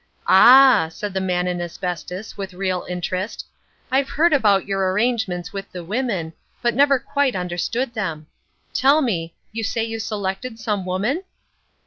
[0.25, 3.45] "Ah," said the Man in Asbestos, with real interest.
[3.91, 8.25] "I've heard about your arrangements with the women, but never quite understood them.
[8.73, 11.21] Tell me; you say you selected some woman?"